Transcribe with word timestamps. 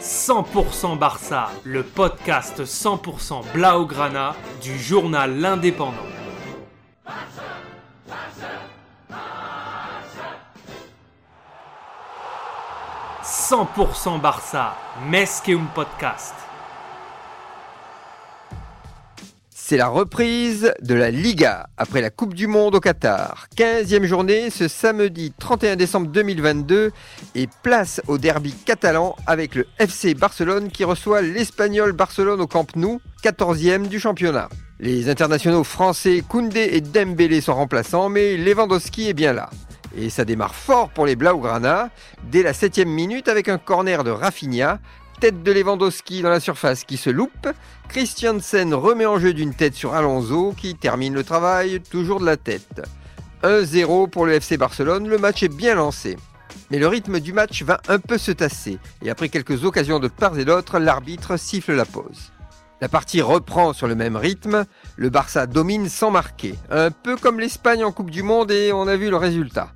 100% 0.00 0.96
Barça, 0.96 1.50
le 1.62 1.82
podcast 1.82 2.64
100% 2.64 3.52
Blaugrana 3.52 4.34
du 4.62 4.78
journal 4.78 5.38
L'Indépendant. 5.38 5.92
«100% 13.22 14.20
Barça, 14.20 14.74
Mesqueum 15.06 15.66
Podcast. 15.74 16.34
C'est 19.70 19.76
la 19.76 19.86
reprise 19.86 20.74
de 20.82 20.94
la 20.96 21.12
Liga 21.12 21.68
après 21.76 22.00
la 22.00 22.10
Coupe 22.10 22.34
du 22.34 22.48
Monde 22.48 22.74
au 22.74 22.80
Qatar. 22.80 23.46
15e 23.56 24.02
journée 24.02 24.50
ce 24.50 24.66
samedi 24.66 25.32
31 25.38 25.76
décembre 25.76 26.08
2022 26.08 26.90
et 27.36 27.48
place 27.62 28.00
au 28.08 28.18
derby 28.18 28.52
catalan 28.66 29.14
avec 29.28 29.54
le 29.54 29.68
FC 29.78 30.14
Barcelone 30.14 30.70
qui 30.70 30.82
reçoit 30.82 31.22
l'Espagnol 31.22 31.92
Barcelone 31.92 32.40
au 32.40 32.48
Camp 32.48 32.66
Nou, 32.74 33.00
14e 33.22 33.86
du 33.86 34.00
championnat. 34.00 34.48
Les 34.80 35.08
internationaux 35.08 35.62
français 35.62 36.24
Koundé 36.28 36.70
et 36.72 36.80
Dembélé 36.80 37.40
sont 37.40 37.54
remplaçants 37.54 38.08
mais 38.08 38.36
Lewandowski 38.36 39.10
est 39.10 39.14
bien 39.14 39.32
là. 39.32 39.50
Et 39.96 40.10
ça 40.10 40.24
démarre 40.24 40.56
fort 40.56 40.88
pour 40.88 41.06
les 41.06 41.14
Blaugrana 41.14 41.90
dès 42.24 42.42
la 42.42 42.54
7 42.54 42.78
minute 42.86 43.28
avec 43.28 43.48
un 43.48 43.58
corner 43.58 44.02
de 44.02 44.10
Rafinha 44.10 44.80
tête 45.20 45.42
de 45.42 45.52
Lewandowski 45.52 46.22
dans 46.22 46.30
la 46.30 46.40
surface 46.40 46.84
qui 46.84 46.96
se 46.96 47.10
loupe. 47.10 47.48
Christiansen 47.88 48.72
remet 48.72 49.04
en 49.04 49.18
jeu 49.18 49.34
d'une 49.34 49.52
tête 49.52 49.74
sur 49.74 49.92
Alonso 49.92 50.54
qui 50.56 50.74
termine 50.74 51.12
le 51.12 51.24
travail 51.24 51.82
toujours 51.90 52.20
de 52.20 52.24
la 52.24 52.38
tête. 52.38 52.80
1-0 53.42 54.08
pour 54.08 54.24
le 54.24 54.32
FC 54.32 54.56
Barcelone, 54.56 55.08
le 55.08 55.18
match 55.18 55.42
est 55.42 55.54
bien 55.54 55.74
lancé. 55.74 56.16
Mais 56.70 56.78
le 56.78 56.88
rythme 56.88 57.20
du 57.20 57.34
match 57.34 57.62
va 57.62 57.82
un 57.88 57.98
peu 57.98 58.16
se 58.16 58.32
tasser 58.32 58.78
et 59.02 59.10
après 59.10 59.28
quelques 59.28 59.64
occasions 59.64 59.98
de 59.98 60.08
part 60.08 60.38
et 60.38 60.46
d'autre, 60.46 60.78
l'arbitre 60.78 61.36
siffle 61.36 61.74
la 61.74 61.84
pause. 61.84 62.32
La 62.80 62.88
partie 62.88 63.20
reprend 63.20 63.74
sur 63.74 63.88
le 63.88 63.94
même 63.94 64.16
rythme, 64.16 64.64
le 64.96 65.10
Barça 65.10 65.46
domine 65.46 65.90
sans 65.90 66.10
marquer, 66.10 66.54
un 66.70 66.90
peu 66.90 67.16
comme 67.16 67.38
l'Espagne 67.38 67.84
en 67.84 67.92
Coupe 67.92 68.10
du 68.10 68.22
Monde 68.22 68.50
et 68.50 68.72
on 68.72 68.88
a 68.88 68.96
vu 68.96 69.10
le 69.10 69.16
résultat. 69.16 69.74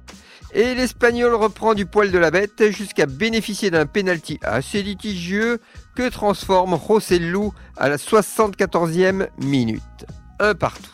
Et 0.56 0.76
l'Espagnol 0.76 1.34
reprend 1.34 1.74
du 1.74 1.84
poil 1.84 2.12
de 2.12 2.18
la 2.18 2.30
bête 2.30 2.70
jusqu'à 2.70 3.06
bénéficier 3.06 3.72
d'un 3.72 3.86
pénalty 3.86 4.38
assez 4.44 4.84
litigieux 4.84 5.58
que 5.96 6.08
transforme 6.08 6.74
Rossellou 6.74 7.52
à 7.76 7.88
la 7.88 7.96
74e 7.96 9.26
minute. 9.42 9.82
Un 10.38 10.54
partout. 10.54 10.92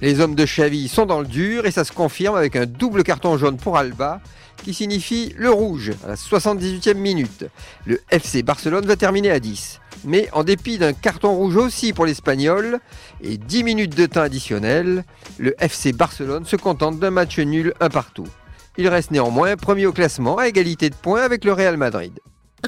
Les 0.00 0.20
hommes 0.20 0.34
de 0.34 0.46
Xavi 0.46 0.88
sont 0.88 1.04
dans 1.04 1.20
le 1.20 1.26
dur 1.26 1.66
et 1.66 1.70
ça 1.70 1.84
se 1.84 1.92
confirme 1.92 2.34
avec 2.34 2.56
un 2.56 2.64
double 2.64 3.04
carton 3.04 3.36
jaune 3.36 3.58
pour 3.58 3.76
Alba 3.76 4.22
qui 4.62 4.72
signifie 4.72 5.34
le 5.36 5.50
rouge 5.50 5.92
à 6.02 6.08
la 6.08 6.14
78e 6.14 6.94
minute. 6.94 7.44
Le 7.84 8.00
FC 8.10 8.42
Barcelone 8.42 8.86
va 8.86 8.96
terminer 8.96 9.30
à 9.30 9.38
10. 9.38 9.80
Mais 10.06 10.30
en 10.32 10.44
dépit 10.44 10.78
d'un 10.78 10.94
carton 10.94 11.34
rouge 11.34 11.56
aussi 11.56 11.92
pour 11.92 12.06
l'Espagnol 12.06 12.80
et 13.22 13.36
10 13.36 13.64
minutes 13.64 13.96
de 13.96 14.06
temps 14.06 14.22
additionnel, 14.22 15.04
le 15.36 15.54
FC 15.62 15.92
Barcelone 15.92 16.46
se 16.46 16.56
contente 16.56 16.98
d'un 16.98 17.10
match 17.10 17.38
nul 17.38 17.74
un 17.80 17.90
partout. 17.90 18.28
Il 18.76 18.88
reste 18.88 19.10
néanmoins 19.10 19.56
premier 19.56 19.86
au 19.86 19.92
classement 19.92 20.38
à 20.38 20.48
égalité 20.48 20.90
de 20.90 20.94
points 20.94 21.22
avec 21.22 21.44
le 21.44 21.52
Real 21.52 21.76
Madrid. 21.76 22.12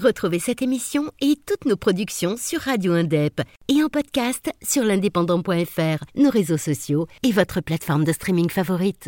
Retrouvez 0.00 0.38
cette 0.38 0.60
émission 0.60 1.10
et 1.20 1.36
toutes 1.46 1.64
nos 1.64 1.76
productions 1.76 2.36
sur 2.36 2.60
Radio 2.60 2.92
Indep 2.92 3.40
et 3.68 3.82
en 3.82 3.88
podcast 3.88 4.50
sur 4.62 4.84
l'indépendant.fr, 4.84 6.04
nos 6.16 6.30
réseaux 6.30 6.58
sociaux 6.58 7.06
et 7.22 7.32
votre 7.32 7.62
plateforme 7.62 8.04
de 8.04 8.12
streaming 8.12 8.50
favorite. 8.50 9.04